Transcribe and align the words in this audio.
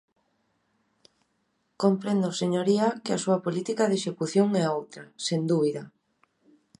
Comprendo, 1.83 2.29
señoría, 2.41 2.87
que 3.03 3.11
a 3.13 3.21
súa 3.23 3.37
política 3.45 3.83
de 3.87 3.97
execución 3.99 4.47
é 4.63 4.65
outra, 4.77 5.03
sen 5.25 5.41
dúbida. 5.51 5.83